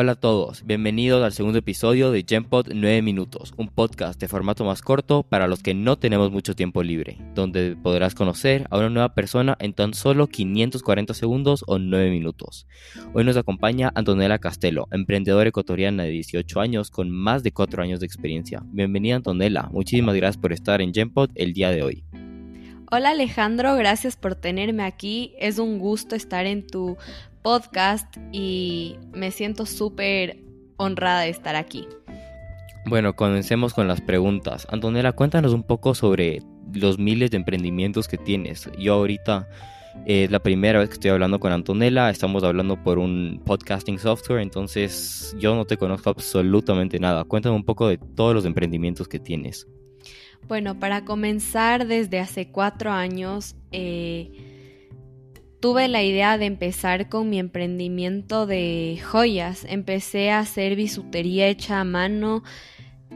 [0.00, 4.64] Hola a todos, bienvenidos al segundo episodio de Genpod 9 Minutos, un podcast de formato
[4.64, 8.90] más corto para los que no tenemos mucho tiempo libre, donde podrás conocer a una
[8.90, 12.68] nueva persona en tan solo 540 segundos o 9 minutos.
[13.12, 17.98] Hoy nos acompaña Antonella Castelo, emprendedora ecuatoriana de 18 años con más de 4 años
[17.98, 18.62] de experiencia.
[18.66, 22.04] Bienvenida Antonella, muchísimas gracias por estar en Genpod el día de hoy.
[22.90, 25.34] Hola Alejandro, gracias por tenerme aquí.
[25.38, 26.96] Es un gusto estar en tu
[27.48, 30.36] podcast y me siento súper
[30.76, 31.88] honrada de estar aquí.
[32.84, 34.66] Bueno, comencemos con las preguntas.
[34.70, 36.42] Antonella, cuéntanos un poco sobre
[36.74, 38.70] los miles de emprendimientos que tienes.
[38.78, 39.48] Yo ahorita
[40.04, 44.42] es la primera vez que estoy hablando con Antonella, estamos hablando por un podcasting software,
[44.42, 47.24] entonces yo no te conozco absolutamente nada.
[47.24, 49.66] Cuéntame un poco de todos los emprendimientos que tienes.
[50.48, 54.57] Bueno, para comenzar, desde hace cuatro años eh,
[55.60, 59.66] tuve la idea de empezar con mi emprendimiento de joyas.
[59.68, 62.42] Empecé a hacer bisutería hecha a mano,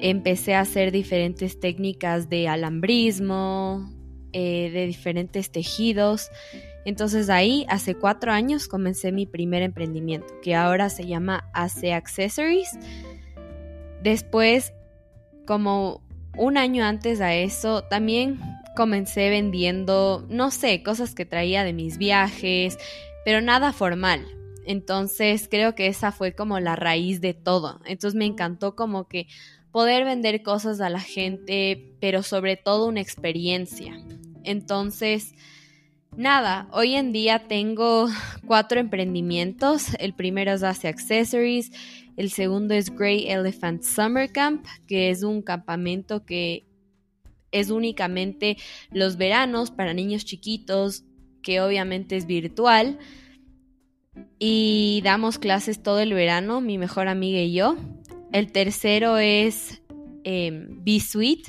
[0.00, 3.90] empecé a hacer diferentes técnicas de alambrismo,
[4.32, 6.30] eh, de diferentes tejidos.
[6.86, 12.78] Entonces ahí, hace cuatro años, comencé mi primer emprendimiento, que ahora se llama AC Accessories.
[14.02, 14.72] Después,
[15.46, 16.02] como
[16.38, 18.38] un año antes a eso, también
[18.76, 22.78] comencé vendiendo, no sé, cosas que traía de mis viajes,
[23.24, 24.26] pero nada formal.
[24.64, 27.80] Entonces creo que esa fue como la raíz de todo.
[27.86, 29.26] Entonces me encantó como que
[29.72, 34.00] poder vender cosas a la gente, pero sobre todo una experiencia.
[34.44, 35.34] Entonces,
[36.16, 38.08] nada, hoy en día tengo
[38.46, 39.94] cuatro emprendimientos.
[39.98, 41.70] El primero es Hace Accessories,
[42.16, 46.69] el segundo es Grey Elephant Summer Camp, que es un campamento que
[47.52, 48.56] es únicamente
[48.90, 51.04] los veranos para niños chiquitos,
[51.42, 52.98] que obviamente es virtual.
[54.38, 57.76] Y damos clases todo el verano, mi mejor amiga y yo.
[58.32, 59.82] El tercero es
[60.24, 61.48] eh, Be Sweet,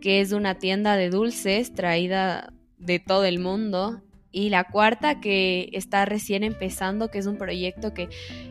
[0.00, 4.02] que es una tienda de dulces traída de todo el mundo.
[4.30, 8.08] Y la cuarta que está recién empezando, que es un proyecto que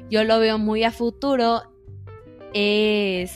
[0.09, 1.61] yo lo veo muy a futuro,
[2.53, 3.35] es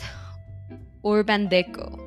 [1.02, 1.99] Urban Deco,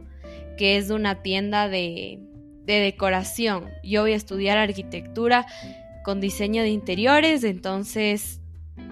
[0.56, 2.18] que es una tienda de,
[2.64, 3.70] de decoración.
[3.82, 5.46] Yo voy a estudiar arquitectura
[6.04, 8.40] con diseño de interiores, entonces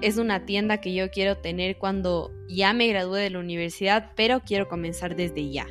[0.03, 4.41] es una tienda que yo quiero tener cuando ya me gradúe de la universidad, pero
[4.41, 5.67] quiero comenzar desde ya.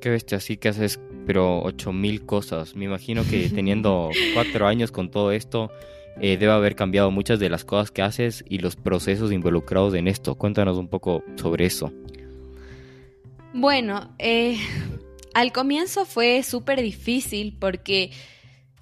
[0.00, 2.74] Qué bestia, así que haces pero ocho mil cosas.
[2.74, 5.70] Me imagino que teniendo cuatro años con todo esto,
[6.20, 10.08] eh, debe haber cambiado muchas de las cosas que haces y los procesos involucrados en
[10.08, 10.34] esto.
[10.34, 11.92] Cuéntanos un poco sobre eso.
[13.54, 14.56] Bueno, eh,
[15.34, 18.10] al comienzo fue súper difícil porque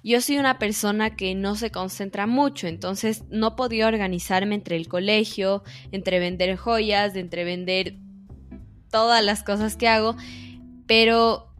[0.03, 4.87] yo soy una persona que no se concentra mucho, entonces no podía organizarme entre el
[4.87, 7.97] colegio, entre vender joyas, entre vender
[8.89, 10.15] todas las cosas que hago,
[10.87, 11.53] pero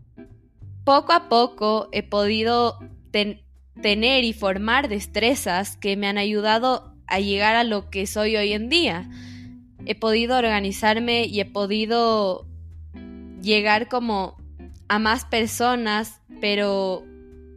[0.83, 2.79] poco a poco he podido
[3.11, 8.53] tener y formar destrezas que me han ayudado a llegar a lo que soy hoy
[8.53, 9.09] en día.
[9.85, 12.47] He podido organizarme y he podido
[13.41, 14.40] llegar como
[14.91, 17.05] a más personas, pero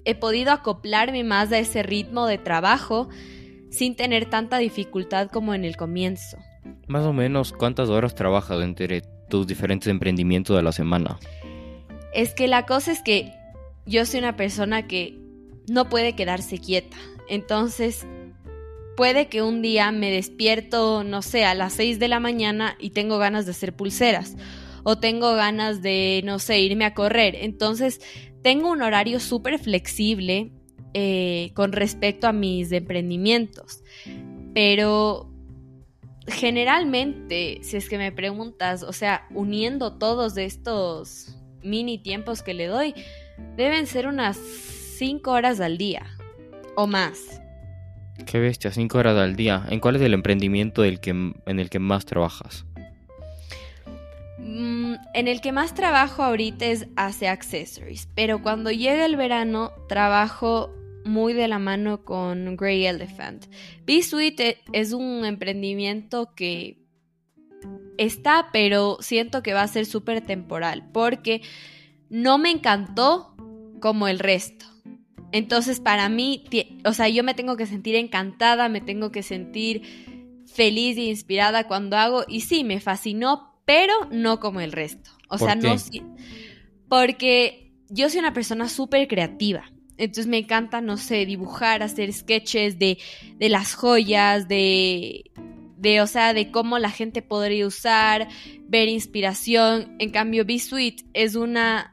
[0.04, 3.08] he podido acoplarme más a ese ritmo de trabajo
[3.70, 6.38] sin tener tanta dificultad como en el comienzo.
[6.86, 11.18] Más o menos, ¿cuántas horas trabajas entre tus diferentes emprendimientos de la semana?
[12.12, 13.32] Es que la cosa es que
[13.84, 15.18] yo soy una persona que
[15.68, 16.96] no puede quedarse quieta.
[17.28, 18.06] Entonces,
[18.96, 22.90] puede que un día me despierto, no sé, a las 6 de la mañana y
[22.90, 24.36] tengo ganas de hacer pulseras.
[24.84, 27.34] O tengo ganas de, no sé, irme a correr.
[27.36, 28.00] Entonces,
[28.42, 30.52] tengo un horario súper flexible
[30.92, 33.82] eh, con respecto a mis emprendimientos.
[34.54, 35.34] Pero
[36.26, 42.66] generalmente, si es que me preguntas, o sea, uniendo todos estos mini tiempos que le
[42.66, 42.94] doy,
[43.56, 46.06] deben ser unas 5 horas al día
[46.76, 47.40] o más.
[48.26, 49.66] Qué bestia, 5 horas al día.
[49.70, 52.64] ¿En cuál es el emprendimiento del que, en el que más trabajas?
[55.14, 60.74] En el que más trabajo ahorita es hace accessories, pero cuando llega el verano trabajo
[61.04, 63.46] muy de la mano con Grey Elephant.
[63.86, 66.82] B-Suite e, es un emprendimiento que
[67.96, 71.42] está, pero siento que va a ser súper temporal porque
[72.10, 73.36] no me encantó
[73.80, 74.66] como el resto.
[75.30, 76.44] Entonces, para mí,
[76.84, 79.82] o sea, yo me tengo que sentir encantada, me tengo que sentir
[80.46, 85.10] feliz e inspirada cuando hago, y sí, me fascinó, pero no como el resto.
[85.28, 85.74] O sea, no.
[86.88, 89.64] Porque yo soy una persona súper creativa.
[89.96, 92.98] Entonces me encanta, no sé, dibujar, hacer sketches de,
[93.36, 95.30] de las joyas, de,
[95.76, 98.28] de, o sea, de cómo la gente podría usar,
[98.66, 99.94] ver inspiración.
[99.98, 101.92] En cambio, B Suite es una,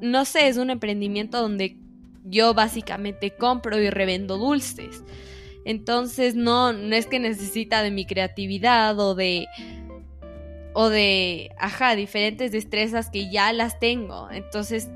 [0.00, 1.76] no sé, es un emprendimiento donde
[2.24, 5.02] yo básicamente compro y revendo dulces.
[5.64, 9.46] Entonces no, no es que necesita de mi creatividad o de
[10.74, 14.30] o de, ajá, diferentes destrezas que ya las tengo.
[14.30, 14.88] Entonces,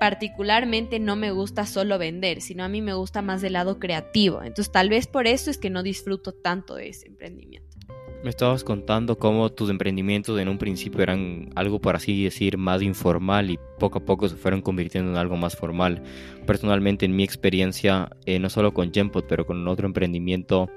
[0.00, 4.42] particularmente no me gusta solo vender, sino a mí me gusta más el lado creativo.
[4.42, 7.74] Entonces, tal vez por eso es que no disfruto tanto de ese emprendimiento.
[8.22, 12.80] Me estabas contando cómo tus emprendimientos en un principio eran algo, por así decir, más
[12.80, 16.02] informal y poco a poco se fueron convirtiendo en algo más formal.
[16.46, 20.70] Personalmente, en mi experiencia, eh, no solo con Genpot, pero con otro emprendimiento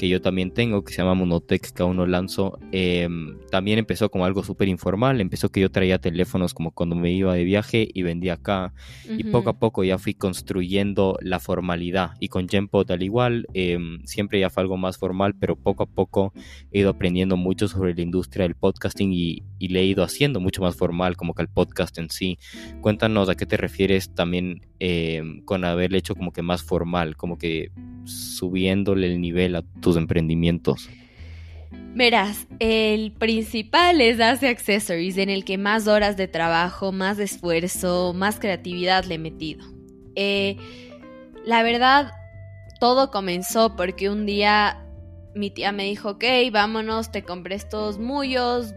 [0.00, 4.10] que yo también tengo, que se llama Monotech, que aún no lanzo, em, también empezó
[4.10, 5.20] como algo súper informal.
[5.20, 8.72] Empezó que yo traía teléfonos como cuando me iba de viaje y vendía acá.
[9.06, 12.12] Y poco a poco ya fui construyendo la formalidad.
[12.18, 15.86] Y con Genpot al igual, em, siempre ya fue algo más formal, pero poco a
[15.86, 16.32] poco
[16.72, 20.40] he ido aprendiendo mucho sobre la industria del podcasting y, y le he ido haciendo
[20.40, 22.38] mucho más formal, como que el podcast en sí.
[22.80, 27.38] Cuéntanos a qué te refieres también em, con haberle hecho como que más formal, como
[27.38, 27.70] que
[28.04, 30.90] subiéndole el nivel a tus emprendimientos.
[31.94, 38.12] Verás, el principal es Hace Accessories, en el que más horas de trabajo, más esfuerzo,
[38.14, 39.64] más creatividad le he metido.
[40.14, 40.56] Eh,
[41.44, 42.12] la verdad,
[42.80, 44.86] todo comenzó porque un día
[45.34, 48.74] mi tía me dijo, ok, vámonos, te compré estos mullos,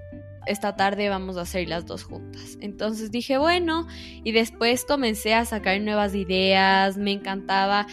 [0.48, 2.58] esta tarde vamos a hacer las dos juntas.
[2.62, 3.88] Entonces dije, bueno,
[4.24, 7.88] y después comencé a sacar nuevas ideas, me encantaba.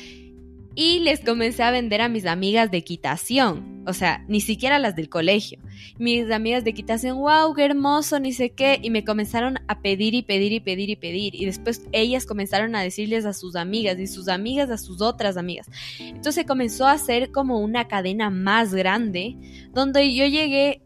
[0.74, 4.94] Y les comencé a vender a mis amigas de equitación, o sea, ni siquiera las
[4.94, 5.58] del colegio.
[5.98, 10.14] Mis amigas de equitación, wow, qué hermoso, ni sé qué, y me comenzaron a pedir
[10.14, 11.34] y pedir y pedir y pedir.
[11.34, 15.36] Y después ellas comenzaron a decirles a sus amigas y sus amigas a sus otras
[15.36, 15.68] amigas.
[15.98, 19.36] Entonces comenzó a ser como una cadena más grande,
[19.72, 20.82] donde yo llegué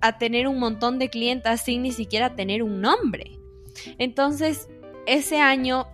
[0.00, 3.38] a tener un montón de clientas sin ni siquiera tener un nombre.
[3.98, 4.68] Entonces,
[5.06, 5.86] ese año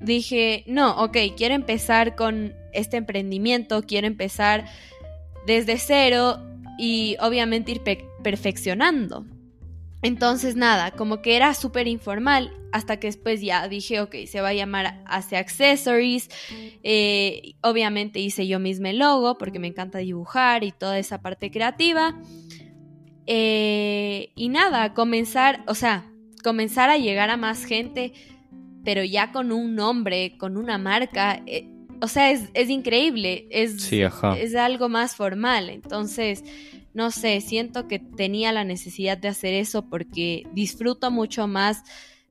[0.00, 4.64] dije, no, ok, quiero empezar con este emprendimiento, quiero empezar
[5.46, 6.38] desde cero
[6.78, 7.82] y obviamente ir
[8.22, 9.26] perfeccionando.
[10.02, 14.48] Entonces, nada, como que era súper informal hasta que después ya dije, ok, se va
[14.48, 16.28] a llamar Hace Accessories.
[16.84, 21.50] Eh, obviamente hice yo misma el logo porque me encanta dibujar y toda esa parte
[21.50, 22.16] creativa.
[23.30, 26.10] Eh, y nada, comenzar, o sea,
[26.42, 28.14] comenzar a llegar a más gente,
[28.84, 31.42] pero ya con un nombre, con una marca.
[31.44, 31.68] Eh,
[32.00, 35.68] o sea, es, increíble, es, es algo más formal.
[35.68, 36.42] Entonces,
[36.94, 41.82] no sé, siento que tenía la necesidad de hacer eso porque disfruto mucho más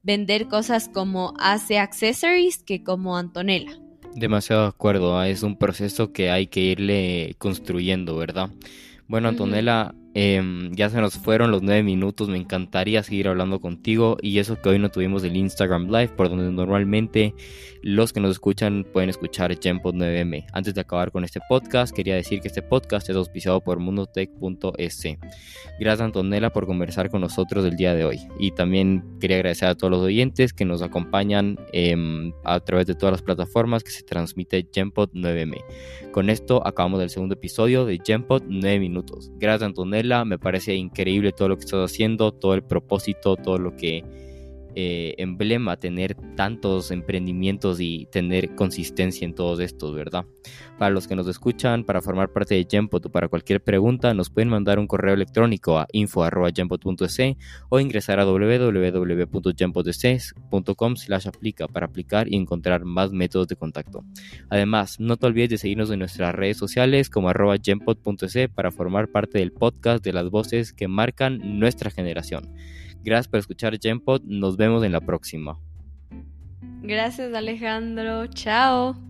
[0.01, 3.77] vender cosas como hace accessories que como Antonella.
[4.15, 5.29] Demasiado de acuerdo, ¿ah?
[5.29, 8.49] es un proceso que hay que irle construyendo, ¿verdad?
[9.07, 14.17] Bueno, Antonella, Em, ya se nos fueron los nueve minutos, me encantaría seguir hablando contigo
[14.21, 17.35] y eso que hoy no tuvimos el Instagram Live, por donde normalmente
[17.83, 20.45] los que nos escuchan pueden escuchar Genpod 9M.
[20.53, 25.03] Antes de acabar con este podcast, quería decir que este podcast es auspiciado por mundotech.es.
[25.79, 29.75] Gracias Antonella por conversar con nosotros el día de hoy y también quería agradecer a
[29.75, 34.01] todos los oyentes que nos acompañan em, a través de todas las plataformas que se
[34.01, 35.63] transmite Genpod 9M.
[36.11, 39.29] Con esto acabamos el segundo episodio de Genpod 9 minutos.
[39.37, 43.75] Gracias Antonella me parece increíble todo lo que estás haciendo, todo el propósito, todo lo
[43.75, 44.03] que
[44.79, 50.25] eh, emblema tener tantos emprendimientos y tener consistencia en todos estos, ¿verdad?
[50.77, 54.29] Para los que nos escuchan, para formar parte de Jempot o para cualquier pregunta, nos
[54.29, 57.17] pueden mandar un correo electrónico a info.jempot.es
[57.69, 64.05] o ingresar a www.jempot.com slash aplica para aplicar y encontrar más métodos de contacto.
[64.51, 67.55] Además, no te olvides de seguirnos en nuestras redes sociales como arroba
[68.53, 72.53] para formar parte del podcast de las voces que marcan nuestra generación.
[73.03, 74.21] Gracias por escuchar Genpod.
[74.23, 75.59] Nos vemos en la próxima.
[76.81, 78.27] Gracias Alejandro.
[78.27, 79.06] Chao.